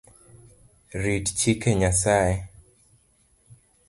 [1.03, 2.35] Rit chike Nyasaye